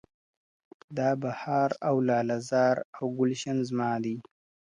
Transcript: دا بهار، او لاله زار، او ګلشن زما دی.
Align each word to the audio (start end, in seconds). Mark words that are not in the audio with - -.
دا 0.97 1.09
بهار، 1.21 1.69
او 1.87 1.95
لاله 2.07 2.37
زار، 2.49 2.75
او 2.97 3.05
ګلشن 3.17 3.57
زما 3.69 3.91
دی. 4.03 4.15